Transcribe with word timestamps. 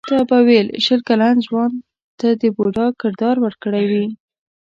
تا 0.09 0.17
به 0.29 0.37
ویل 0.45 0.67
شل 0.85 1.01
کلن 1.07 1.35
ځوان 1.47 1.71
ته 2.19 2.27
د 2.41 2.43
بوډا 2.55 2.87
کردار 3.01 3.35
ورکړی 3.41 3.83
وي. 3.91 4.05